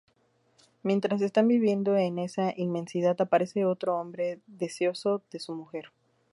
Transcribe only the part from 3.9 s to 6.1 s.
hombre deseoso de su mujer.